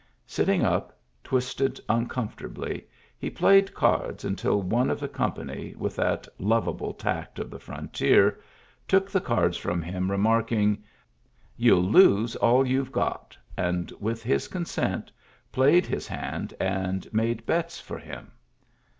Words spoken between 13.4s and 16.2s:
and, with his con sent, played his